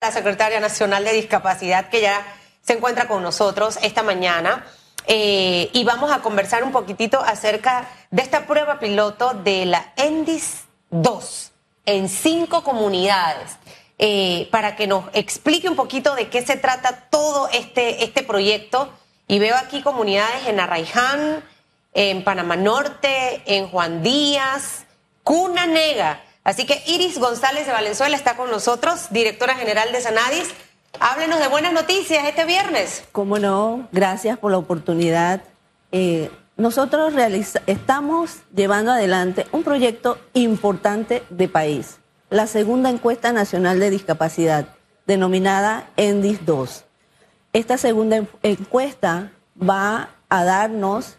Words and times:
la 0.00 0.12
secretaria 0.12 0.60
nacional 0.60 1.04
de 1.04 1.12
discapacidad 1.12 1.88
que 1.88 2.00
ya 2.00 2.24
se 2.62 2.74
encuentra 2.74 3.08
con 3.08 3.22
nosotros 3.22 3.78
esta 3.82 4.02
mañana. 4.02 4.64
Eh, 5.06 5.70
y 5.72 5.84
vamos 5.84 6.12
a 6.12 6.20
conversar 6.20 6.62
un 6.62 6.70
poquitito 6.70 7.20
acerca 7.20 7.88
de 8.10 8.22
esta 8.22 8.46
prueba 8.46 8.78
piloto 8.78 9.32
de 9.32 9.64
la 9.64 9.92
ENDIS 9.96 10.64
2 10.90 11.52
en 11.86 12.08
cinco 12.08 12.62
comunidades. 12.62 13.56
Eh, 14.00 14.48
para 14.52 14.76
que 14.76 14.86
nos 14.86 15.06
explique 15.12 15.68
un 15.68 15.74
poquito 15.74 16.14
de 16.14 16.28
qué 16.28 16.46
se 16.46 16.56
trata 16.56 17.08
todo 17.10 17.48
este, 17.52 18.04
este 18.04 18.22
proyecto. 18.22 18.92
Y 19.26 19.40
veo 19.40 19.56
aquí 19.56 19.82
comunidades 19.82 20.46
en 20.46 20.60
Arraiján, 20.60 21.42
en 21.94 22.22
Panamá 22.22 22.54
Norte, 22.54 23.42
en 23.46 23.68
Juan 23.68 24.04
Díaz, 24.04 24.84
Cuna 25.24 25.66
Nega. 25.66 26.22
Así 26.48 26.64
que 26.64 26.82
Iris 26.86 27.18
González 27.18 27.66
de 27.66 27.72
Valenzuela 27.72 28.16
está 28.16 28.34
con 28.34 28.50
nosotros, 28.50 29.08
directora 29.10 29.54
general 29.54 29.92
de 29.92 30.00
Sanadis. 30.00 30.48
Háblenos 30.98 31.40
de 31.40 31.48
buenas 31.48 31.74
noticias 31.74 32.26
este 32.26 32.46
viernes. 32.46 33.04
Cómo 33.12 33.38
no, 33.38 33.86
gracias 33.92 34.38
por 34.38 34.50
la 34.50 34.56
oportunidad. 34.56 35.42
Eh, 35.92 36.30
nosotros 36.56 37.12
estamos 37.66 38.38
llevando 38.56 38.92
adelante 38.92 39.46
un 39.52 39.62
proyecto 39.62 40.16
importante 40.32 41.22
de 41.28 41.48
país, 41.48 41.98
la 42.30 42.46
segunda 42.46 42.88
encuesta 42.88 43.30
nacional 43.30 43.78
de 43.78 43.90
discapacidad, 43.90 44.68
denominada 45.06 45.90
ENDIS 45.98 46.46
2. 46.46 46.84
Esta 47.52 47.76
segunda 47.76 48.24
encuesta 48.42 49.32
va 49.62 50.08
a 50.30 50.44
darnos 50.44 51.18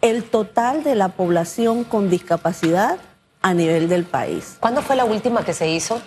el 0.00 0.24
total 0.24 0.82
de 0.82 0.96
la 0.96 1.10
población 1.10 1.84
con 1.84 2.10
discapacidad 2.10 2.98
a 3.42 3.54
nivel 3.54 3.88
del 3.88 4.04
país. 4.04 4.56
¿Cuándo 4.60 4.82
fue 4.82 4.96
la 4.96 5.04
última 5.04 5.44
que 5.44 5.52
se 5.52 5.68
hizo? 5.68 6.00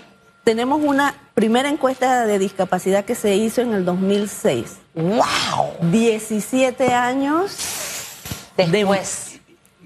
Tenemos 0.44 0.82
una 0.84 1.14
primera 1.34 1.70
encuesta 1.70 2.26
de 2.26 2.40
discapacidad 2.40 3.06
que 3.06 3.16
se 3.16 3.36
hizo 3.36 3.62
en 3.62 3.74
el 3.74 3.86
2006. 3.86 4.78
¡Wow! 4.96 5.22
17 5.92 6.94
años 6.94 7.58
después. 8.58 9.40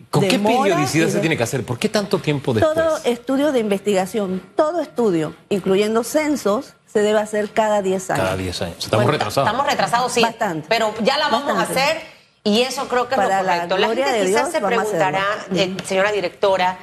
¿Con 0.09 0.27
qué 0.27 0.39
periodicidad 0.39 1.09
se 1.09 1.19
tiene 1.19 1.35
que 1.35 1.43
hacer? 1.43 1.65
¿Por 1.65 1.77
qué 1.77 1.89
tanto 1.89 2.19
tiempo 2.19 2.53
después? 2.53 2.73
Todo 2.73 2.97
estudio 3.03 3.51
de 3.51 3.59
investigación, 3.59 4.41
todo 4.55 4.79
estudio, 4.79 5.35
incluyendo 5.49 6.05
censos, 6.05 6.73
se 6.85 7.01
debe 7.01 7.19
hacer 7.19 7.51
cada 7.51 7.81
10 7.81 8.11
años. 8.11 8.23
Cada 8.23 8.37
10 8.37 8.61
años. 8.61 8.77
Estamos 8.79 9.07
retrasados. 9.07 9.49
Estamos 9.49 9.69
retrasados, 9.69 10.11
sí. 10.13 10.21
Bastante. 10.21 10.67
Pero 10.69 10.93
ya 11.03 11.17
la 11.17 11.27
vamos 11.27 11.57
a 11.57 11.63
hacer 11.63 12.01
y 12.45 12.61
eso 12.61 12.87
creo 12.87 13.09
que 13.09 13.15
es 13.15 13.21
lo 13.21 13.27
correcto. 13.27 13.77
La, 13.77 13.87
gente 13.89 14.25
quizás 14.25 14.51
se 14.51 14.61
preguntará, 14.61 15.25
eh, 15.53 15.75
señora 15.83 16.13
directora, 16.13 16.77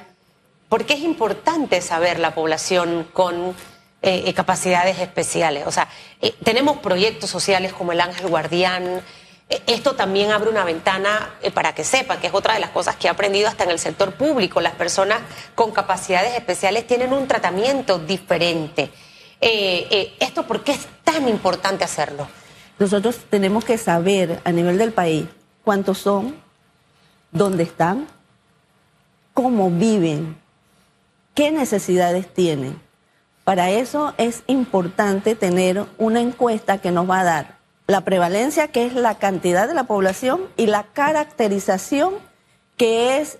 ¿por 0.73 0.87
qué 0.87 0.95
es 0.95 1.01
importante 1.01 1.83
saber 1.83 2.19
la 2.19 2.35
población 2.35 3.07
con 3.13 3.35
eh, 4.01 4.23
eh, 4.25 4.33
capacidades 4.33 5.01
especiales? 5.01 5.67
O 5.67 5.71
sea, 5.71 5.87
tenemos 6.45 6.79
proyectos 6.79 7.29
sociales 7.29 7.75
como 7.75 7.93
el 7.93 8.01
Ángel 8.01 8.29
Guardián. 8.29 9.03
Esto 9.67 9.95
también 9.97 10.31
abre 10.31 10.49
una 10.49 10.65
ventana 10.65 11.35
para 11.53 11.75
que 11.75 11.85
sepa, 11.85 12.21
que 12.21 12.29
es 12.29 12.33
otra 12.33 12.55
de 12.55 12.61
las 12.61 12.71
cosas 12.71 12.97
que 12.97 13.07
he 13.07 13.11
aprendido 13.11 13.49
hasta 13.49 13.65
en 13.65 13.71
el 13.71 13.79
sector 13.79 14.15
público. 14.15 14.63
Las 14.63 14.73
personas 14.73 15.21
con 15.55 15.73
capacidades 15.73 16.35
especiales 16.35 16.87
tienen 16.87 17.13
un 17.13 17.29
tratamiento 17.29 17.99
diferente. 17.99 18.91
¿Esto 19.43 20.47
por 20.47 20.65
qué 20.65 20.73
es 20.73 20.89
tan 21.05 21.29
importante 21.29 21.85
hacerlo? 21.85 22.29
Nosotros 22.79 23.19
tenemos 23.29 23.67
que 23.67 23.77
saber 23.77 24.41
a 24.43 24.51
nivel 24.53 24.79
del 24.79 24.93
país 24.93 25.27
cuántos 25.65 25.99
son, 25.99 26.35
dónde 27.31 27.65
están, 27.65 28.07
cómo 29.35 29.71
viven, 29.71 30.41
qué 31.35 31.51
necesidades 31.51 32.33
tienen. 32.33 32.81
Para 33.45 33.71
eso 33.71 34.15
es 34.19 34.43
importante 34.47 35.35
tener 35.35 35.85
una 35.99 36.21
encuesta 36.21 36.79
que 36.79 36.93
nos 36.93 37.11
va 37.11 37.21
a 37.21 37.25
dar 37.25 37.59
la 37.87 38.03
prevalencia, 38.03 38.69
que 38.69 38.87
es 38.87 38.95
la 38.95 39.17
cantidad 39.17 39.67
de 39.67 39.75
la 39.75 39.85
población, 39.85 40.43
y 40.57 40.67
la 40.67 40.85
caracterización, 40.93 42.15
que 42.77 43.19
es 43.19 43.39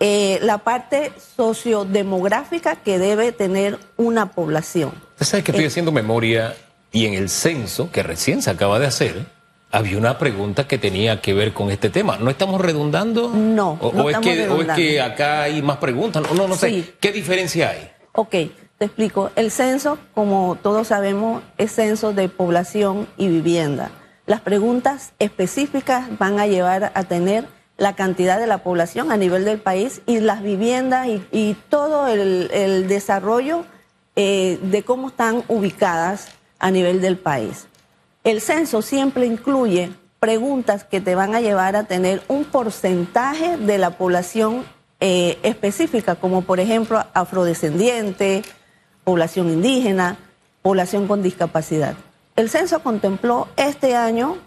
eh, 0.00 0.38
la 0.42 0.58
parte 0.58 1.12
sociodemográfica 1.36 2.76
que 2.76 2.98
debe 2.98 3.32
tener 3.32 3.78
una 3.96 4.32
población. 4.32 4.92
Usted 5.12 5.26
sabe 5.26 5.44
que 5.44 5.52
estoy 5.52 5.64
eh, 5.64 5.68
haciendo 5.68 5.92
memoria 5.92 6.54
y 6.92 7.06
en 7.06 7.14
el 7.14 7.30
censo 7.30 7.90
que 7.90 8.02
recién 8.02 8.42
se 8.42 8.50
acaba 8.50 8.78
de 8.78 8.86
hacer, 8.86 9.26
había 9.70 9.98
una 9.98 10.18
pregunta 10.18 10.66
que 10.66 10.78
tenía 10.78 11.20
que 11.20 11.34
ver 11.34 11.52
con 11.52 11.70
este 11.70 11.90
tema. 11.90 12.16
¿No 12.18 12.30
estamos 12.30 12.60
redundando? 12.60 13.30
No. 13.30 13.78
¿O, 13.80 13.92
no 13.92 14.10
es, 14.10 14.18
que, 14.18 14.48
o 14.48 14.62
es 14.62 14.68
que 14.68 15.00
acá 15.00 15.42
hay 15.42 15.62
más 15.62 15.78
preguntas? 15.78 16.22
No, 16.34 16.48
no, 16.48 16.54
sé. 16.54 16.94
¿Qué 17.00 17.12
diferencia 17.12 17.70
hay? 17.70 17.90
Ok, 18.12 18.30
te 18.78 18.84
explico. 18.84 19.30
El 19.36 19.50
censo, 19.50 19.98
como 20.14 20.56
todos 20.62 20.88
sabemos, 20.88 21.42
es 21.58 21.72
censo 21.72 22.12
de 22.12 22.28
población 22.28 23.06
y 23.16 23.28
vivienda. 23.28 23.90
Las 24.26 24.40
preguntas 24.40 25.12
específicas 25.18 26.18
van 26.18 26.40
a 26.40 26.46
llevar 26.46 26.92
a 26.94 27.04
tener 27.04 27.46
la 27.76 27.94
cantidad 27.94 28.40
de 28.40 28.46
la 28.46 28.58
población 28.58 29.12
a 29.12 29.16
nivel 29.16 29.44
del 29.44 29.58
país 29.58 30.00
y 30.06 30.20
las 30.20 30.42
viviendas 30.42 31.06
y, 31.30 31.56
todo 31.68 32.08
el, 32.08 32.88
desarrollo 32.88 33.64
eh, 34.16 34.58
de 34.62 34.82
cómo 34.82 35.08
están 35.08 35.44
ubicadas 35.48 36.28
a 36.58 36.70
nivel 36.70 37.00
del 37.00 37.18
país. 37.18 37.66
El 38.26 38.40
censo 38.40 38.82
siempre 38.82 39.24
incluye 39.24 39.92
preguntas 40.18 40.82
que 40.82 41.00
te 41.00 41.14
van 41.14 41.36
a 41.36 41.40
llevar 41.40 41.76
a 41.76 41.84
tener 41.84 42.24
un 42.26 42.44
porcentaje 42.44 43.56
de 43.56 43.78
la 43.78 43.90
población 43.90 44.64
eh, 44.98 45.38
específica, 45.44 46.16
como 46.16 46.42
por 46.42 46.58
ejemplo 46.58 47.04
afrodescendiente, 47.14 48.42
población 49.04 49.48
indígena, 49.50 50.16
población 50.60 51.06
con 51.06 51.22
discapacidad. 51.22 51.94
El 52.34 52.50
censo 52.50 52.80
contempló 52.80 53.46
este 53.56 53.94
año, 53.94 54.38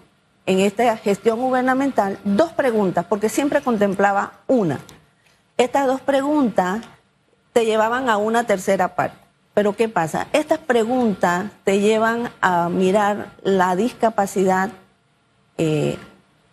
en 0.45 0.59
esta 0.59 0.97
gestión 0.97 1.39
gubernamental, 1.39 2.19
dos 2.25 2.51
preguntas, 2.51 3.05
porque 3.07 3.29
siempre 3.29 3.61
contemplaba 3.61 4.41
una. 4.47 4.81
Estas 5.55 5.87
dos 5.87 6.01
preguntas 6.01 6.81
te 7.53 7.63
llevaban 7.63 8.09
a 8.09 8.17
una 8.17 8.43
tercera 8.43 8.93
parte. 8.93 9.18
Pero 9.59 9.75
¿qué 9.75 9.89
pasa? 9.89 10.27
Estas 10.31 10.59
preguntas 10.59 11.51
te 11.65 11.81
llevan 11.81 12.31
a 12.39 12.69
mirar 12.69 13.33
la 13.43 13.75
discapacidad 13.75 14.69
eh, 15.57 15.97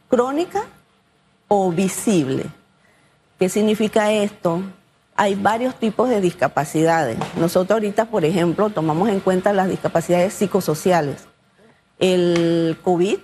crónica 0.09 0.65
o 1.47 1.71
visible. 1.71 2.47
¿Qué 3.39 3.49
significa 3.49 4.11
esto? 4.11 4.61
Hay 5.15 5.37
varios 5.37 5.77
tipos 5.77 6.09
de 6.09 6.21
discapacidades. 6.21 7.17
Nosotros 7.37 7.77
ahorita, 7.77 8.07
por 8.07 8.25
ejemplo, 8.25 8.71
tomamos 8.71 9.09
en 9.09 9.21
cuenta 9.21 9.53
las 9.53 9.69
discapacidades 9.69 10.35
psicosociales. 10.35 11.29
El 12.01 12.77
COVID 12.83 13.19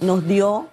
nos 0.00 0.26
dio, 0.26 0.68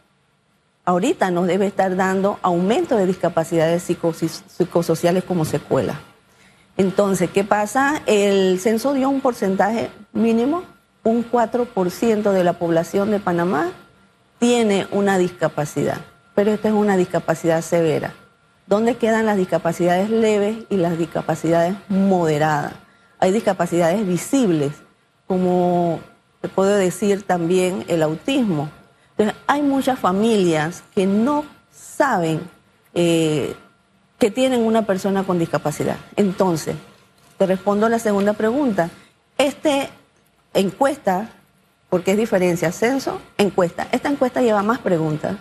ahorita 0.85 1.29
nos 1.29 1.47
debe 1.47 1.67
estar 1.67 1.93
dando 1.97 2.39
aumento 2.41 2.95
de 2.95 3.05
discapacidades 3.05 3.83
psicosociales 3.83 5.25
como 5.25 5.43
secuela. 5.43 5.99
Entonces, 6.77 7.29
¿qué 7.29 7.43
pasa? 7.43 8.01
El 8.05 8.59
censo 8.59 8.93
dio 8.93 9.09
un 9.09 9.21
porcentaje 9.21 9.89
mínimo, 10.11 10.63
un 11.03 11.29
4% 11.29 12.31
de 12.31 12.43
la 12.43 12.53
población 12.53 13.11
de 13.11 13.19
Panamá 13.19 13.71
tiene 14.39 14.87
una 14.91 15.17
discapacidad, 15.17 16.01
pero 16.33 16.51
esta 16.51 16.67
es 16.67 16.73
una 16.73 16.97
discapacidad 16.97 17.61
severa. 17.61 18.13
¿Dónde 18.67 18.97
quedan 18.97 19.25
las 19.25 19.37
discapacidades 19.37 20.09
leves 20.09 20.57
y 20.69 20.77
las 20.77 20.97
discapacidades 20.97 21.75
moderadas? 21.87 22.73
Hay 23.19 23.31
discapacidades 23.31 24.05
visibles, 24.05 24.73
como 25.27 25.99
te 26.41 26.49
puedo 26.49 26.75
decir 26.75 27.23
también 27.23 27.85
el 27.87 28.03
autismo. 28.03 28.69
Entonces, 29.11 29.35
hay 29.47 29.61
muchas 29.61 29.97
familias 29.97 30.83
que 30.93 31.05
no 31.05 31.45
saben 31.71 32.41
eh, 32.93 33.55
que 34.25 34.31
tienen 34.31 34.61
una 34.61 34.87
persona 34.87 35.23
con 35.23 35.37
discapacidad. 35.37 35.97
Entonces, 36.15 36.75
te 37.37 37.45
respondo 37.45 37.87
la 37.89 37.99
segunda 37.99 38.33
pregunta. 38.33 38.89
Esta 39.37 39.89
encuesta, 40.55 41.29
porque 41.91 42.13
es 42.13 42.17
diferencia, 42.17 42.71
censo, 42.71 43.21
encuesta. 43.37 43.87
Esta 43.91 44.09
encuesta 44.09 44.41
lleva 44.41 44.63
más 44.63 44.79
preguntas, 44.79 45.35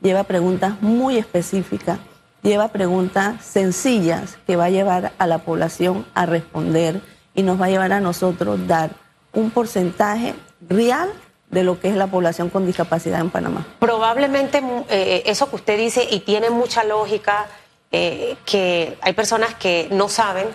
lleva 0.00 0.22
preguntas 0.22 0.80
muy 0.80 1.18
específicas, 1.18 1.98
lleva 2.40 2.68
preguntas 2.68 3.44
sencillas 3.44 4.38
que 4.46 4.54
va 4.54 4.66
a 4.66 4.70
llevar 4.70 5.10
a 5.18 5.26
la 5.26 5.38
población 5.38 6.06
a 6.14 6.24
responder 6.24 7.00
y 7.34 7.42
nos 7.42 7.60
va 7.60 7.66
a 7.66 7.70
llevar 7.70 7.92
a 7.92 7.98
nosotros 7.98 8.64
dar 8.68 8.92
un 9.32 9.50
porcentaje 9.50 10.36
real 10.68 11.10
de 11.50 11.64
lo 11.64 11.80
que 11.80 11.88
es 11.88 11.96
la 11.96 12.06
población 12.06 12.48
con 12.48 12.64
discapacidad 12.64 13.18
en 13.18 13.30
Panamá. 13.30 13.66
Probablemente 13.80 14.62
eh, 14.88 15.24
eso 15.26 15.50
que 15.50 15.56
usted 15.56 15.76
dice 15.76 16.06
y 16.08 16.20
tiene 16.20 16.48
mucha 16.48 16.84
lógica 16.84 17.48
eh, 17.92 18.36
que 18.44 18.98
hay 19.00 19.12
personas 19.12 19.54
que 19.54 19.88
no 19.90 20.08
saben 20.08 20.48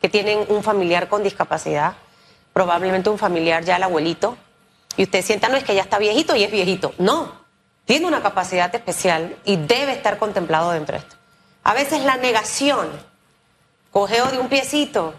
que 0.00 0.08
tienen 0.08 0.44
un 0.48 0.62
familiar 0.62 1.08
con 1.08 1.22
discapacidad, 1.22 1.94
probablemente 2.52 3.10
un 3.10 3.18
familiar 3.18 3.64
ya 3.64 3.76
el 3.76 3.82
abuelito, 3.82 4.36
y 4.96 5.04
usted 5.04 5.24
sienta, 5.24 5.48
no 5.48 5.56
es 5.56 5.64
que 5.64 5.74
ya 5.74 5.82
está 5.82 5.98
viejito 5.98 6.36
y 6.36 6.44
es 6.44 6.50
viejito. 6.50 6.92
No, 6.98 7.32
tiene 7.84 8.06
una 8.06 8.22
capacidad 8.22 8.74
especial 8.74 9.36
y 9.44 9.56
debe 9.56 9.92
estar 9.92 10.18
contemplado 10.18 10.70
dentro 10.70 10.94
de 10.94 11.00
esto. 11.00 11.16
A 11.64 11.74
veces 11.74 12.02
la 12.04 12.16
negación, 12.16 12.88
cogeo 13.90 14.26
de 14.26 14.38
un 14.38 14.48
piecito, 14.48 15.14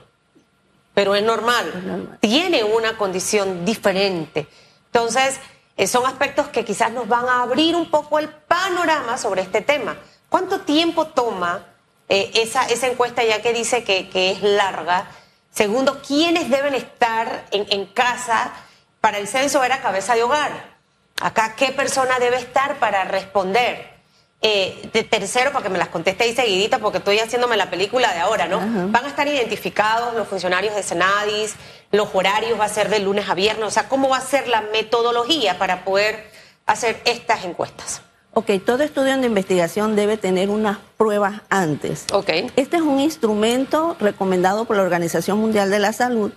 pero 0.94 1.16
es 1.16 1.24
normal. 1.24 2.18
Tiene 2.22 2.64
una 2.64 2.98
condición 2.98 3.66
diferente. 3.66 4.48
Entonces, 4.86 5.40
eh, 5.78 5.88
son 5.88 6.06
aspectos 6.06 6.48
que 6.48 6.64
quizás 6.64 6.92
nos 6.92 7.08
van 7.08 7.28
a 7.28 7.42
abrir 7.42 7.76
un 7.76 7.92
poco 7.92 8.18
el 8.18 8.30
panorama 8.30 9.18
sobre 9.18 9.42
este 9.42 9.62
tema. 9.62 9.98
¿Cuánto 10.36 10.60
tiempo 10.60 11.06
toma 11.06 11.66
eh, 12.10 12.30
esa, 12.34 12.66
esa 12.66 12.88
encuesta 12.88 13.24
ya 13.24 13.42
que 13.42 13.54
dice 13.54 13.86
que, 13.86 14.10
que 14.10 14.32
es 14.32 14.42
larga? 14.42 15.08
Segundo, 15.50 16.02
¿quiénes 16.06 16.50
deben 16.50 16.76
estar 16.76 17.46
en, 17.52 17.66
en 17.70 17.86
casa? 17.86 18.52
Para 19.00 19.18
el 19.18 19.30
censo 19.30 19.64
era 19.64 19.82
cabeza 19.82 20.14
de 20.14 20.24
hogar. 20.24 20.76
Acá, 21.22 21.56
¿qué 21.56 21.72
persona 21.72 22.20
debe 22.20 22.36
estar 22.36 22.80
para 22.80 23.06
responder? 23.06 23.94
Eh, 24.42 24.90
de 24.92 25.04
tercero, 25.04 25.54
para 25.54 25.64
que 25.64 25.70
me 25.70 25.78
las 25.78 25.88
conteste 25.88 26.26
ahí 26.26 26.36
seguidita, 26.36 26.80
porque 26.80 26.98
estoy 26.98 27.18
haciéndome 27.20 27.56
la 27.56 27.70
película 27.70 28.14
de 28.14 28.20
ahora, 28.20 28.46
¿no? 28.48 28.60
Van 28.92 29.06
a 29.06 29.08
estar 29.08 29.26
identificados 29.30 30.16
los 30.16 30.28
funcionarios 30.28 30.76
de 30.76 30.84
Senadis, 30.84 31.56
los 31.92 32.10
horarios 32.14 32.60
va 32.60 32.66
a 32.66 32.70
ser 32.70 32.90
de 32.90 33.00
lunes 33.00 33.30
a 33.30 33.36
viernes, 33.36 33.66
o 33.66 33.72
sea, 33.72 33.88
¿cómo 33.88 34.10
va 34.10 34.18
a 34.18 34.22
ser 34.22 34.50
la 34.50 34.60
metodología 34.60 35.58
para 35.58 35.86
poder 35.86 36.30
hacer 36.66 37.02
estas 37.06 37.46
encuestas? 37.46 38.02
Ok, 38.38 38.52
todo 38.66 38.84
estudio 38.84 39.18
de 39.18 39.28
investigación 39.28 39.96
debe 39.96 40.18
tener 40.18 40.50
unas 40.50 40.78
pruebas 40.98 41.42
antes. 41.50 42.06
Ok. 42.12 42.30
Este 42.58 42.76
es 42.76 42.82
un 42.82 43.00
instrumento 43.00 43.96
recomendado 43.98 44.66
por 44.66 44.76
la 44.76 44.84
Organización 44.84 45.40
Mundial 45.40 45.72
de 45.72 45.80
la 45.80 45.94
Salud 45.94 46.34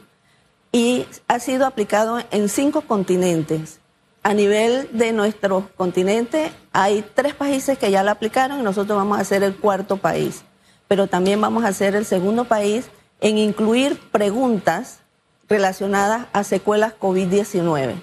y 0.71 1.07
ha 1.27 1.41
sido 1.41 1.67
aplicado 1.67 2.21
en 2.31 2.49
cinco 2.49 2.83
continentes. 2.83 3.81
A 4.23 4.33
nivel 4.33 4.89
de 4.93 5.11
nuestro 5.13 5.71
continente 5.77 6.53
hay 6.73 7.05
tres 7.17 7.35
países 7.35 7.79
que 7.79 7.91
ya 7.91 8.05
lo 8.05 8.13
aplicaron 8.13 8.61
y 8.61 8.63
nosotros 8.63 8.97
vamos 8.97 9.19
a 9.19 9.25
ser 9.25 9.43
el 9.43 9.57
cuarto 9.57 9.97
país. 9.97 10.45
Pero 10.87 11.09
también 11.09 11.41
vamos 11.41 11.65
a 11.65 11.73
ser 11.73 11.97
el 11.97 12.05
segundo 12.05 12.45
país 12.45 12.91
en 13.21 13.39
incluir 13.39 13.99
preguntas 14.13 15.01
relacionadas 15.49 16.29
a 16.33 16.45
secuelas 16.45 16.95
COVID-19. 17.01 17.97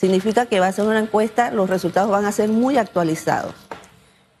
Significa 0.00 0.46
que 0.46 0.60
va 0.60 0.68
a 0.68 0.72
ser 0.72 0.86
una 0.86 0.98
encuesta, 0.98 1.50
los 1.50 1.68
resultados 1.68 2.10
van 2.10 2.24
a 2.24 2.32
ser 2.32 2.48
muy 2.48 2.78
actualizados. 2.78 3.52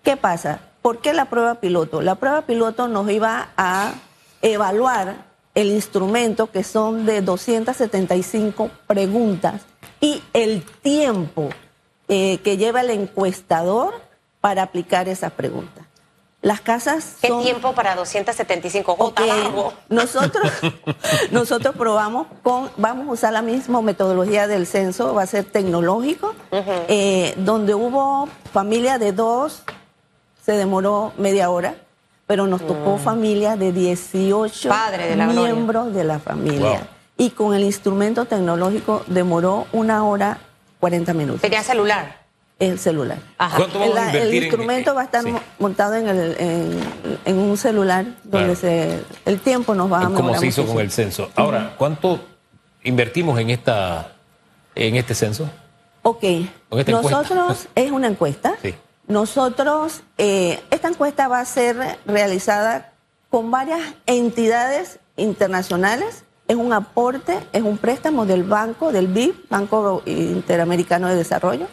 ¿Qué 0.02 0.16
pasa? 0.16 0.60
¿Por 0.80 1.02
qué 1.02 1.12
la 1.12 1.26
prueba 1.26 1.56
piloto? 1.56 2.00
La 2.00 2.14
prueba 2.14 2.46
piloto 2.46 2.88
nos 2.88 3.10
iba 3.10 3.50
a 3.58 3.92
evaluar 4.40 5.26
el 5.54 5.68
instrumento 5.68 6.50
que 6.50 6.64
son 6.64 7.04
de 7.04 7.20
275 7.20 8.70
preguntas 8.86 9.60
y 10.00 10.22
el 10.32 10.64
tiempo 10.80 11.50
eh, 12.08 12.38
que 12.38 12.56
lleva 12.56 12.80
el 12.80 12.88
encuestador 12.88 13.92
para 14.40 14.62
aplicar 14.62 15.10
esas 15.10 15.32
preguntas. 15.32 15.84
Las 16.42 16.62
casas 16.62 17.16
¿Qué 17.20 17.30
tiempo 17.42 17.74
para 17.74 17.94
275? 17.94 18.96
Okay. 18.98 19.30
Nosotros, 19.90 20.50
nosotros 21.30 21.74
probamos 21.76 22.28
con, 22.42 22.70
vamos 22.78 23.08
a 23.08 23.12
usar 23.12 23.32
la 23.34 23.42
misma 23.42 23.82
metodología 23.82 24.48
del 24.48 24.66
censo, 24.66 25.12
va 25.12 25.24
a 25.24 25.26
ser 25.26 25.44
tecnológico, 25.44 26.34
eh, 26.88 27.34
donde 27.36 27.74
hubo 27.74 28.26
familia 28.52 28.98
de 28.98 29.12
dos, 29.12 29.64
se 30.42 30.52
demoró 30.52 31.12
media 31.18 31.50
hora, 31.50 31.74
pero 32.26 32.46
nos 32.46 32.66
tocó 32.66 32.96
mm. 32.96 33.00
familia 33.00 33.56
de 33.56 33.72
18 33.72 34.70
miembros 35.34 35.92
de 35.92 36.04
la 36.04 36.20
familia 36.20 36.88
y 37.18 37.30
con 37.30 37.54
el 37.54 37.64
instrumento 37.64 38.24
tecnológico 38.24 39.04
demoró 39.08 39.66
una 39.72 40.04
hora 40.04 40.38
40 40.78 41.12
minutos. 41.12 41.42
¿Tenía 41.42 41.62
celular? 41.62 42.19
El 42.60 42.78
celular. 42.78 43.18
¿Cuánto 43.56 43.80
vamos 43.80 43.96
a 43.96 44.12
el 44.12 44.34
instrumento 44.34 44.94
va 44.94 45.00
a 45.00 45.04
estar 45.04 45.24
montado 45.58 45.94
en, 45.94 46.08
el, 46.08 46.36
en, 47.24 47.38
un 47.38 47.56
celular 47.56 48.04
donde 48.22 48.54
se, 48.54 49.02
el 49.24 49.40
tiempo 49.40 49.74
nos 49.74 49.90
va 49.90 50.02
a 50.02 50.10
Como 50.10 50.36
se 50.38 50.46
hizo 50.46 50.66
con 50.66 50.78
el 50.78 50.90
censo. 50.90 51.30
Ahora, 51.34 51.74
¿cuánto 51.76 52.20
invertimos 52.84 53.40
en 53.40 53.50
esta 53.50 54.12
en 54.74 54.96
este 54.96 55.14
censo? 55.14 55.50
Ok. 56.02 56.24
Nosotros, 56.86 57.66
es 57.74 57.90
una 57.90 58.06
encuesta. 58.06 58.54
Sí. 58.62 58.74
Nosotros, 59.08 60.02
eh, 60.18 60.62
esta 60.70 60.88
encuesta 60.88 61.26
va 61.26 61.40
a 61.40 61.44
ser 61.44 61.98
realizada 62.06 62.92
con 63.30 63.50
varias 63.50 63.80
entidades 64.06 65.00
internacionales 65.16 66.24
es 66.50 66.56
un 66.56 66.72
aporte, 66.72 67.38
es 67.52 67.62
un 67.62 67.78
préstamo 67.78 68.26
del 68.26 68.42
banco, 68.42 68.90
del 68.90 69.06
BID, 69.06 69.34
Banco 69.48 70.02
Interamericano 70.04 71.06
de 71.06 71.14
Desarrollo. 71.14 71.68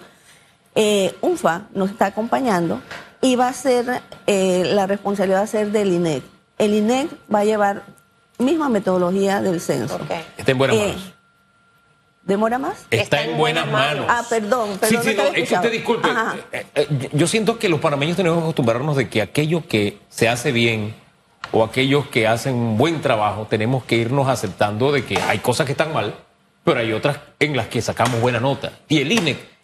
Eh, 0.79 1.15
UNFA 1.21 1.63
nos 1.73 1.89
está 1.89 2.05
acompañando 2.05 2.83
y 3.19 3.35
va 3.35 3.47
a 3.47 3.53
ser, 3.53 4.03
eh, 4.27 4.61
la 4.75 4.85
responsabilidad 4.85 5.39
va 5.39 5.43
a 5.43 5.47
ser 5.47 5.71
del 5.71 5.91
INEC. 5.91 6.21
El 6.59 6.75
INEC 6.75 7.09
va 7.33 7.39
a 7.39 7.45
llevar 7.45 7.81
misma 8.37 8.69
metodología 8.69 9.41
del 9.41 9.59
censo. 9.59 9.99
Está 10.37 10.51
en 10.51 10.57
buenas 10.59 10.77
eh, 10.77 10.87
manos. 10.87 11.13
¿Demora 12.21 12.59
más? 12.59 12.85
Está, 12.91 13.23
en 13.23 13.37
buenas 13.39 13.65
manos. 13.65 14.05
Ah, 14.07 14.23
perdón. 14.29 14.77
perdón 14.77 15.03
sí, 15.03 15.09
sí, 15.09 15.15
no, 15.17 15.23
es 15.23 15.49
que 15.49 15.55
usted 15.55 15.71
disculpe. 15.71 16.09
yo 17.13 17.25
siento 17.25 17.57
que 17.57 17.69
los 17.69 17.79
panameños 17.79 18.15
tenemos 18.15 18.37
que 18.37 18.43
acostumbrarnos 18.43 18.95
de 18.97 19.09
que 19.09 19.23
aquello 19.23 19.65
que 19.67 19.97
se 20.09 20.29
hace 20.29 20.51
bien 20.51 20.93
o 21.51 21.63
aquellos 21.63 22.05
que 22.07 22.27
hacen 22.27 22.53
un 22.53 22.77
buen 22.77 23.01
trabajo, 23.01 23.47
tenemos 23.49 23.83
que 23.83 23.95
irnos 23.95 24.27
aceptando 24.27 24.91
de 24.91 25.03
que 25.05 25.17
hay 25.21 25.39
cosas 25.39 25.65
que 25.65 25.71
están 25.71 25.91
mal, 25.91 26.13
pero 26.63 26.81
hay 26.81 26.93
otras 26.93 27.17
en 27.39 27.57
las 27.57 27.65
que 27.65 27.81
sacamos 27.81 28.21
buena 28.21 28.39
nota. 28.39 28.73
Y 28.87 28.99
el 28.99 29.11
INE 29.11 29.56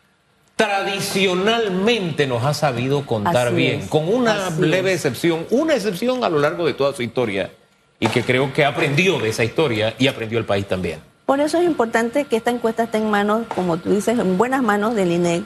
tradicionalmente 0.55 2.27
nos 2.27 2.44
ha 2.44 2.53
sabido 2.53 3.05
contar 3.05 3.53
bien, 3.53 3.88
con 3.88 4.07
una 4.07 4.50
leve 4.51 4.94
excepción, 4.94 5.45
una 5.50 5.75
excepción 5.75 6.23
a 6.23 6.29
lo 6.29 6.39
largo 6.39 6.65
de 6.65 6.73
toda 6.73 6.94
su 6.94 7.01
historia, 7.01 7.51
y 8.00 8.07
que 8.07 8.23
creo 8.23 8.53
que 8.53 8.65
aprendió 8.65 9.19
de 9.19 9.29
esa 9.29 9.44
historia 9.44 9.95
y 9.97 10.07
aprendió 10.07 10.38
el 10.38 10.45
país 10.45 10.67
también. 10.67 11.00
Por 11.25 11.39
eso 11.39 11.57
es 11.57 11.63
importante 11.63 12.25
que 12.25 12.35
esta 12.35 12.51
encuesta 12.51 12.83
esté 12.83 12.97
en 12.97 13.09
manos, 13.09 13.47
como 13.55 13.77
tú 13.77 13.91
dices, 13.91 14.19
en 14.19 14.38
buenas 14.38 14.61
manos 14.61 14.94
del 14.94 15.11
INE, 15.11 15.44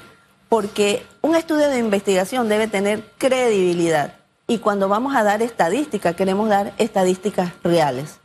porque 0.50 1.04
un 1.22 1.36
estudio 1.36 1.70
de 1.70 1.78
investigación 1.78 2.50
debe 2.50 2.68
tener 2.68 3.04
credibilidad 3.18 4.16
y 4.48 4.60
cuando 4.60 4.88
vamos 4.88 5.16
a 5.16 5.24
dar 5.24 5.42
estadísticas, 5.42 6.16
queremos 6.16 6.50
dar 6.50 6.74
estadísticas 6.78 7.52
reales. 7.64 8.20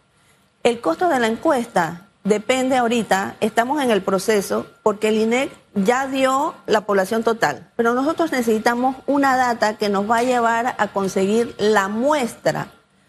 El 0.63 0.81
costo 0.81 1.09
de 1.09 1.19
la 1.19 1.27
encuesta 1.27 2.07
depende 2.25 2.77
ahorita, 2.77 3.37
estamos 3.41 3.83
en 3.83 3.91
el 3.91 4.03
proceso, 4.03 4.67
porque 4.83 5.09
el 5.09 5.17
INEC 5.17 5.53
ya 5.75 6.07
dio 6.07 6.55
la 6.67 6.83
población 6.83 7.23
total, 7.23 7.71
pero 7.77 7.95
nosotros 7.95 8.33
necesitamos 8.33 8.97
una 9.07 9.37
data 9.37 9.77
que 9.77 9.89
nos 9.89 10.11
va 10.11 10.19
a 10.19 10.23
llevar 10.23 10.75
a 10.79 10.89
conseguir 10.89 11.55
la 11.59 11.89
muestra. 11.89 12.69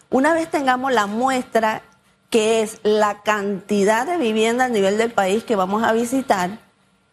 Una 0.10 0.34
vez 0.34 0.50
tengamos 0.50 0.94
la 0.94 1.08
muestra, 1.08 1.82
que 2.30 2.62
es 2.62 2.80
la 2.84 3.22
cantidad 3.22 4.08
de 4.08 4.18
vivienda 4.18 4.66
a 4.66 4.70
nivel 4.70 4.98
del 4.98 5.12
país 5.12 5.44
que 5.44 5.56
vamos 5.56 5.84
a 5.84 5.94
visitar, 5.94 6.60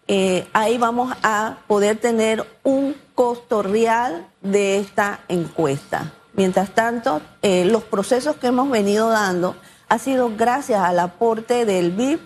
eh, 0.09 0.49
ahí 0.55 0.79
vamos 0.79 1.15
a 1.23 1.59
poder 1.67 1.99
tener 1.99 2.45
un 2.65 2.97
costo 3.15 3.63
real 3.63 4.27
de 4.41 4.79
esta 4.79 5.21
encuesta. 5.29 6.13
Mientras 6.33 6.71
tanto, 6.71 7.21
eh, 7.43 7.65
los 7.65 7.85
procesos 7.85 8.37
que 8.37 8.49
hemos 8.49 8.71
venido 8.71 9.11
dando 9.11 9.57
ha 9.91 9.99
sido 9.99 10.33
gracias 10.37 10.81
al 10.81 11.01
aporte 11.01 11.67
del 11.67 11.91
BIP 11.91 12.21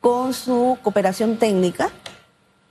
con 0.00 0.32
su 0.32 0.78
cooperación 0.82 1.36
técnica. 1.36 1.90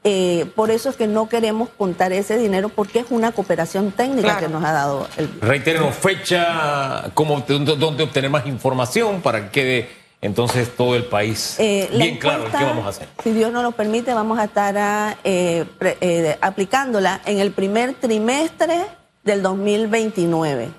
Eh, 0.05 0.45
por 0.55 0.71
eso 0.71 0.89
es 0.89 0.95
que 0.95 1.05
no 1.05 1.27
queremos 1.27 1.67
contar 1.77 2.13
ese 2.13 2.37
dinero 2.37 2.69
porque 2.69 2.99
es 2.99 3.07
una 3.09 3.33
cooperación 3.33 3.91
técnica 3.91 4.37
que 4.37 4.47
nos 4.47 4.63
ha 4.63 4.71
dado 4.71 5.07
el 5.17 5.27
BIP. 5.27 5.43
Reiterenos 5.43 5.93
fecha, 5.95 7.11
cómo, 7.13 7.43
dónde 7.45 8.03
obtener 8.03 8.29
más 8.29 8.47
información 8.47 9.21
para 9.21 9.43
que 9.43 9.49
quede 9.51 9.89
entonces 10.21 10.75
todo 10.75 10.95
el 10.95 11.05
país 11.05 11.59
eh, 11.59 11.89
bien 11.93 12.17
claro 12.17 12.45
qué 12.45 12.63
vamos 12.63 12.85
a 12.85 12.89
hacer. 12.89 13.09
Si 13.21 13.33
Dios 13.33 13.51
nos 13.51 13.63
lo 13.63 13.73
permite, 13.73 14.13
vamos 14.13 14.39
a 14.39 14.45
estar 14.45 15.17
eh, 15.25 16.37
aplicándola 16.39 17.19
en 17.25 17.39
el 17.39 17.51
primer 17.51 17.95
trimestre 17.95 18.85
del 19.25 19.41
2029. 19.41 20.69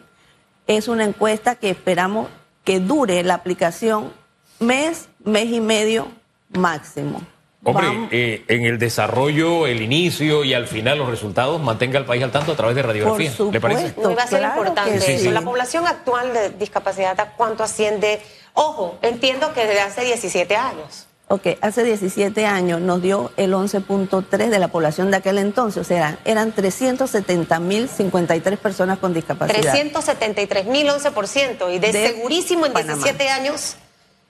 Es 0.66 0.88
una 0.88 1.04
encuesta 1.04 1.54
que 1.56 1.68
esperamos 1.68 2.28
que 2.68 2.80
dure 2.80 3.22
la 3.22 3.32
aplicación 3.32 4.12
mes, 4.58 5.08
mes 5.24 5.46
y 5.50 5.58
medio 5.58 6.08
máximo. 6.50 7.22
Hombre, 7.64 8.44
en 8.46 8.64
el 8.66 8.78
desarrollo, 8.78 9.66
el 9.66 9.80
inicio 9.80 10.44
y 10.44 10.52
al 10.52 10.66
final 10.66 10.98
los 10.98 11.08
resultados, 11.08 11.62
mantenga 11.62 11.98
al 11.98 12.04
país 12.04 12.22
al 12.22 12.30
tanto 12.30 12.52
a 12.52 12.56
través 12.56 12.76
de 12.76 12.82
radiografía. 12.82 13.32
¿Le 13.50 13.58
parece? 13.58 13.94
va 13.98 14.22
a 14.22 14.26
ser 14.26 14.42
importante 14.42 15.30
La 15.30 15.40
población 15.40 15.86
actual 15.86 16.34
de 16.34 16.50
discapacidad, 16.50 17.32
¿cuánto 17.38 17.64
asciende? 17.64 18.20
Ojo, 18.52 18.98
entiendo 19.00 19.54
que 19.54 19.64
desde 19.64 19.80
hace 19.80 20.04
17 20.04 20.54
años. 20.54 21.07
Ok, 21.30 21.46
hace 21.60 21.84
17 21.84 22.46
años 22.46 22.80
nos 22.80 23.02
dio 23.02 23.30
el 23.36 23.52
11.3 23.52 24.48
de 24.48 24.58
la 24.58 24.68
población 24.68 25.10
de 25.10 25.18
aquel 25.18 25.36
entonces, 25.36 25.82
o 25.82 25.84
sea, 25.84 26.18
eran 26.24 26.54
370.053 26.54 28.56
personas 28.56 28.98
con 28.98 29.12
discapacidad. 29.12 29.74
373.000, 29.74 30.66
11%, 30.66 31.74
y 31.74 31.78
de, 31.78 31.92
segurísimo 31.92 32.64
en 32.64 32.72
17 32.72 33.28
años. 33.28 33.76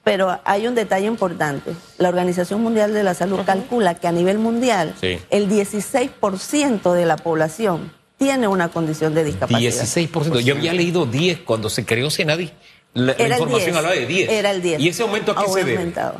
Pero 0.03 0.41
hay 0.45 0.67
un 0.67 0.75
detalle 0.75 1.07
importante. 1.07 1.73
La 1.99 2.09
Organización 2.09 2.63
Mundial 2.63 2.93
de 2.93 3.05
la 3.05 3.15
Salud 3.15 3.39
calcula 3.47 3.95
que 3.95 4.09
a 4.09 4.13
nivel 4.13 4.39
mundial 4.39 4.93
el 5.03 5.49
16% 5.49 6.95
de 6.95 7.07
la 7.07 7.17
población 7.17 7.93
tiene 8.17 8.49
una 8.49 8.71
condición 8.71 9.15
de 9.15 9.23
discapacidad. 9.23 9.85
16%. 9.85 10.41
Yo 10.41 10.57
había 10.57 10.73
leído 10.73 11.07
10 11.07 11.43
cuando 11.43 11.71
se 11.71 11.85
creó 11.85 12.11
Senadi 12.11 12.51
la, 12.95 13.13
información 13.13 13.67
10. 13.67 13.77
hablaba 13.77 13.95
de 13.95 14.07
10. 14.07 14.31
Era 14.31 14.51
el 14.51 14.63
10. 14.63 14.81
¿Y 14.81 14.89
ese 14.89 15.03
aumento 15.03 15.31
a 15.33 15.37
qué 15.37 15.43
Ha 15.43 15.49
se 15.53 15.59
debe? 15.61 15.77
aumentado. 15.77 16.17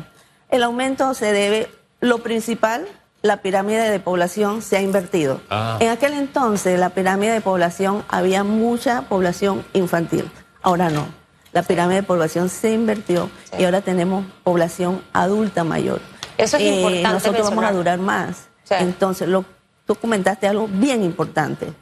El 0.49 0.63
aumento 0.63 1.13
se 1.13 1.31
debe, 1.31 1.69
lo 1.99 2.19
principal, 2.19 2.87
la 3.21 3.37
pirámide 3.41 3.89
de 3.89 3.99
población 3.99 4.61
se 4.61 4.77
ha 4.77 4.81
invertido. 4.81 5.41
Ah. 5.49 5.77
En 5.79 5.89
aquel 5.89 6.13
entonces, 6.13 6.79
la 6.79 6.89
pirámide 6.89 7.33
de 7.33 7.41
población, 7.41 8.03
había 8.07 8.43
mucha 8.43 9.03
población 9.03 9.65
infantil. 9.73 10.29
Ahora 10.61 10.89
no. 10.89 11.07
La 11.51 11.63
pirámide 11.63 11.97
de 12.01 12.03
población 12.03 12.49
se 12.49 12.71
invirtió 12.73 13.29
Sí. 13.51 13.57
y 13.59 13.65
ahora 13.65 13.81
tenemos 13.81 14.25
población 14.43 15.01
adulta 15.13 15.63
mayor. 15.63 15.99
Eh, 16.37 16.43
Eso 16.43 16.57
es 16.57 16.63
importante 16.63 17.09
Nosotros 17.09 17.49
vamos 17.49 17.65
a 17.65 17.71
durar 17.73 17.99
más. 17.99 18.47
Sí. 18.63 18.75
Entonces, 18.77 19.27
lo, 19.27 19.45
tú 19.85 19.95
comentaste 19.95 20.47
algo 20.47 20.67
bien 20.67 21.03
importante. 21.03 21.73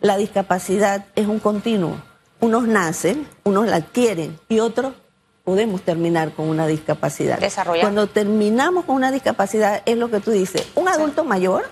La 0.00 0.16
discapacidad 0.16 1.06
es 1.16 1.26
un 1.26 1.40
continuo. 1.40 1.96
Unos 2.40 2.68
nacen, 2.68 3.26
unos 3.42 3.66
la 3.66 3.76
adquieren 3.76 4.38
y 4.48 4.60
otros 4.60 4.92
podemos 5.48 5.80
terminar 5.80 6.32
con 6.32 6.46
una 6.50 6.66
discapacidad. 6.66 7.38
Desarrollar. 7.38 7.80
Cuando 7.80 8.06
terminamos 8.06 8.84
con 8.84 8.96
una 8.96 9.10
discapacidad 9.10 9.80
es 9.86 9.96
lo 9.96 10.10
que 10.10 10.20
tú 10.20 10.30
dices. 10.30 10.68
Un 10.74 10.88
adulto 10.88 11.24
mayor 11.24 11.66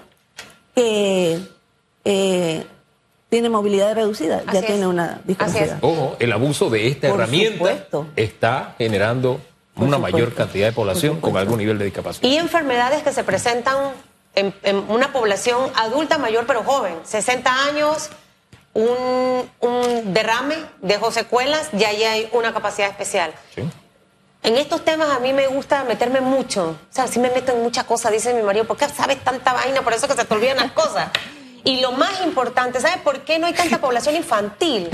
que 0.74 1.38
eh, 2.06 2.64
tiene 3.28 3.50
movilidad 3.50 3.94
reducida 3.94 4.38
Así 4.38 4.54
ya 4.54 4.60
es. 4.60 4.66
tiene 4.66 4.86
una 4.86 5.04
Así 5.04 5.14
es. 5.20 5.26
discapacidad. 5.26 5.78
Ojo, 5.82 6.16
el 6.18 6.32
abuso 6.32 6.70
de 6.70 6.88
esta 6.88 7.08
Por 7.10 7.20
herramienta 7.20 7.52
supuesto. 7.58 8.06
está 8.16 8.74
generando 8.78 9.42
Por 9.74 9.84
una 9.88 9.96
supuesto. 9.98 10.16
mayor 10.16 10.32
cantidad 10.34 10.68
de 10.68 10.72
población 10.72 11.20
con 11.20 11.36
algún 11.36 11.58
nivel 11.58 11.76
de 11.76 11.84
discapacidad. 11.84 12.26
Y 12.26 12.38
enfermedades 12.38 13.02
que 13.02 13.12
se 13.12 13.24
presentan 13.24 13.76
en, 14.34 14.54
en 14.62 14.76
una 14.88 15.12
población 15.12 15.70
adulta 15.74 16.16
mayor 16.16 16.46
pero 16.46 16.62
joven, 16.62 16.94
60 17.04 17.64
años, 17.66 18.08
un, 18.76 19.50
un 19.60 20.12
derrame, 20.12 20.56
dejó 20.82 21.10
secuelas, 21.10 21.68
ya 21.72 21.88
ahí 21.88 22.04
hay 22.04 22.28
una 22.32 22.52
capacidad 22.52 22.88
especial. 22.88 23.32
Sí. 23.54 23.62
En 24.42 24.56
estos 24.56 24.84
temas 24.84 25.10
a 25.10 25.18
mí 25.18 25.32
me 25.32 25.46
gusta 25.48 25.82
meterme 25.84 26.20
mucho. 26.20 26.78
O 26.90 26.94
sea, 26.94 27.06
sí 27.08 27.18
me 27.18 27.30
meto 27.30 27.52
en 27.52 27.62
muchas 27.62 27.84
cosas, 27.84 28.12
dice 28.12 28.32
mi 28.34 28.42
marido. 28.42 28.64
¿Por 28.64 28.76
qué 28.76 28.88
sabes 28.88 29.22
tanta 29.24 29.52
vaina? 29.52 29.82
Por 29.82 29.92
eso 29.92 30.06
que 30.06 30.14
se 30.14 30.24
te 30.24 30.34
olvidan 30.34 30.58
las 30.58 30.72
cosas. 30.72 31.10
Y 31.64 31.80
lo 31.80 31.92
más 31.92 32.20
importante, 32.22 32.80
¿sabes 32.80 32.98
por 32.98 33.22
qué 33.22 33.38
no 33.38 33.46
hay 33.46 33.54
tanta 33.54 33.80
población 33.80 34.14
infantil? 34.14 34.88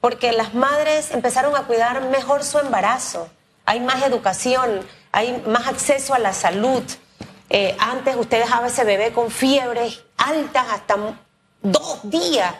Porque 0.00 0.32
las 0.32 0.54
madres 0.54 1.12
empezaron 1.12 1.54
a 1.54 1.62
cuidar 1.62 2.02
mejor 2.08 2.42
su 2.42 2.58
embarazo. 2.58 3.28
Hay 3.66 3.78
más 3.78 4.02
educación, 4.02 4.80
hay 5.12 5.40
más 5.46 5.68
acceso 5.68 6.14
a 6.14 6.18
la 6.18 6.32
salud. 6.32 6.82
Eh, 7.50 7.76
antes 7.78 8.16
usted 8.16 8.40
dejaba 8.40 8.66
ese 8.66 8.82
bebé 8.82 9.12
con 9.12 9.30
fiebres 9.30 10.02
altas 10.16 10.66
hasta 10.72 10.96
dos 11.62 12.00
días. 12.02 12.52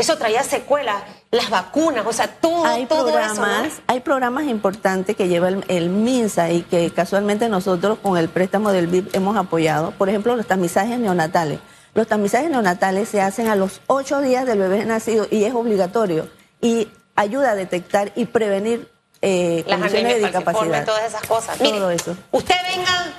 Eso 0.00 0.16
traía 0.16 0.42
secuelas, 0.42 1.02
las 1.30 1.50
vacunas, 1.50 2.04
o 2.06 2.12
sea, 2.12 2.26
todo, 2.28 2.64
hay 2.64 2.86
todo 2.86 3.04
programas, 3.04 3.66
eso. 3.66 3.76
¿no? 3.78 3.84
hay 3.86 4.00
programas 4.00 4.44
importantes 4.44 5.14
que 5.16 5.28
lleva 5.28 5.48
el, 5.48 5.64
el 5.68 5.90
MINSA 5.90 6.50
y 6.50 6.62
que 6.62 6.90
casualmente 6.90 7.48
nosotros 7.48 7.98
con 8.02 8.16
el 8.16 8.28
préstamo 8.28 8.72
del 8.72 8.86
BIP 8.86 9.14
hemos 9.14 9.36
apoyado. 9.36 9.90
Por 9.92 10.08
ejemplo, 10.08 10.34
los 10.36 10.46
tamizajes 10.46 10.98
neonatales. 10.98 11.60
Los 11.94 12.06
tamizajes 12.06 12.50
neonatales 12.50 13.08
se 13.08 13.20
hacen 13.20 13.48
a 13.48 13.56
los 13.56 13.80
ocho 13.88 14.20
días 14.20 14.46
del 14.46 14.58
bebé 14.58 14.84
nacido 14.84 15.26
y 15.30 15.44
es 15.44 15.52
obligatorio 15.54 16.28
y 16.60 16.88
ayuda 17.16 17.50
a 17.50 17.54
detectar 17.54 18.12
y 18.14 18.26
prevenir 18.26 18.88
eh, 19.22 19.64
las 19.66 19.78
condiciones 19.78 20.14
de 20.14 20.20
discapacidad. 20.20 20.84
todas 20.86 21.04
esas 21.04 21.22
cosas. 21.22 21.58
Todo 21.58 21.72
Mire, 21.72 21.94
eso. 21.94 22.16
Usted 22.30 22.54
venga 22.74 23.12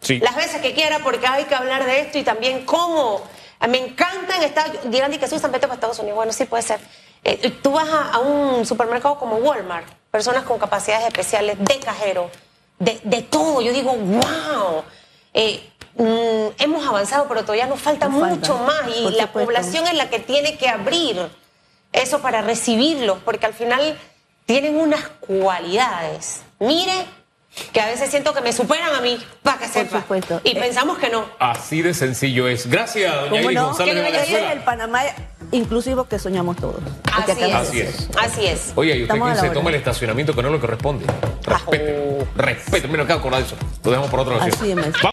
Sí. 0.00 0.18
las 0.20 0.36
veces 0.36 0.60
que 0.60 0.74
quiera 0.74 0.98
porque 1.02 1.26
hay 1.26 1.44
que 1.44 1.54
hablar 1.54 1.84
de 1.84 2.00
esto 2.00 2.18
y 2.18 2.22
también 2.22 2.64
cómo. 2.64 3.22
Me 3.66 3.78
encantan 3.78 4.42
estar. 4.42 4.88
Dirán 4.90 5.10
que 5.10 5.18
Jesús 5.18 5.42
vete 5.42 5.60
para 5.60 5.74
Estados 5.74 5.98
Unidos. 5.98 6.16
Bueno, 6.16 6.32
sí 6.32 6.44
puede 6.44 6.62
ser. 6.62 6.80
Eh, 7.24 7.50
tú 7.62 7.72
vas 7.72 7.88
a, 7.88 8.12
a 8.12 8.18
un 8.18 8.64
supermercado 8.64 9.18
como 9.18 9.36
Walmart, 9.36 9.86
personas 10.10 10.44
con 10.44 10.58
capacidades 10.58 11.06
especiales 11.08 11.58
de 11.58 11.78
cajero, 11.80 12.30
de, 12.78 13.00
de 13.02 13.22
todo. 13.22 13.60
Yo 13.60 13.72
digo, 13.72 13.92
wow. 13.94 14.84
Eh, 15.34 15.60
mm, 15.96 16.62
hemos 16.62 16.86
avanzado, 16.86 17.26
pero 17.28 17.42
todavía 17.42 17.66
nos 17.66 17.80
falta 17.80 18.08
Nos 18.08 18.20
falta, 18.20 18.34
mucho 18.36 18.58
más 18.58 18.82
y 18.96 19.02
la 19.10 19.26
supuesto. 19.26 19.32
población 19.32 19.86
es 19.88 19.94
la 19.94 20.08
que 20.08 20.20
tiene 20.20 20.56
que 20.56 20.68
abrir 20.68 21.28
eso 21.92 22.20
para 22.20 22.42
recibirlos, 22.42 23.18
porque 23.24 23.46
al 23.46 23.54
final 23.54 23.98
tienen 24.46 24.76
unas 24.78 25.08
cualidades. 25.20 26.42
Mire, 26.60 27.06
que 27.72 27.80
a 27.80 27.86
veces 27.86 28.10
siento 28.10 28.32
que 28.34 28.40
me 28.40 28.52
superan 28.52 28.94
a 28.94 29.00
mí, 29.00 29.18
para 29.42 29.58
que 29.58 29.68
sepa. 29.68 30.00
supuesto. 30.00 30.40
Y 30.44 30.50
Eh, 30.56 30.60
pensamos 30.60 30.98
que 30.98 31.08
no. 31.10 31.24
Así 31.38 31.82
de 31.82 31.94
sencillo 31.94 32.48
es. 32.48 32.66
Gracias, 32.68 33.12
doña 33.14 33.28
¿Cómo 33.30 33.42
Iris 33.50 33.54
no? 33.54 33.66
González 33.68 33.94
de 33.94 34.02
Que 34.02 34.40
no 34.42 34.50
el 34.52 34.58
Panamá 34.60 35.00
inclusivo 35.52 36.04
que 36.08 36.18
soñamos 36.18 36.56
todos. 36.56 36.76
que 37.24 37.32
Así 37.32 37.42
es. 37.42 37.54
Así 37.54 37.80
es. 37.80 38.08
Así 38.20 38.46
es. 38.46 38.72
Oye, 38.74 38.96
y 38.96 39.02
usted 39.02 39.14
Estamos 39.14 39.40
que 39.40 39.46
se 39.48 39.54
toma 39.54 39.70
el 39.70 39.76
estacionamiento 39.76 40.34
que 40.34 40.42
no 40.42 40.48
es 40.48 40.52
lo 40.54 40.60
que 40.60 40.66
responde. 40.66 41.06
Respete. 41.44 42.26
Respete. 42.36 42.88
Mira, 42.88 43.04
me 43.04 43.12
acabo 43.12 43.20
de 43.20 43.20
acordar 43.20 43.40
de 43.40 43.46
eso. 43.46 43.56
Lo 43.84 43.90
dejamos 43.90 44.10
por 44.10 44.20
otra 44.20 44.36
ocasión. 44.36 44.80
Así 44.80 44.88
es. 44.88 45.02